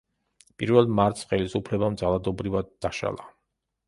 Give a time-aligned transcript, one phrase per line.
[0.61, 3.29] პირველ მარტს ხელისუფლებამ ძალადობრივად დაშალა.